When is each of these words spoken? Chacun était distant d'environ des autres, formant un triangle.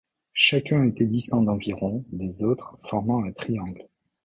Chacun 0.33 0.85
était 0.89 1.05
distant 1.05 1.43
d'environ 1.43 2.03
des 2.11 2.41
autres, 2.41 2.75
formant 2.89 3.23
un 3.23 3.31
triangle. 3.33 3.83